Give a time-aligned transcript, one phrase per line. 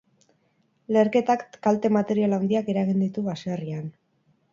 [0.95, 3.85] Leherketak kalte-material handiak eragin ditu baserrian.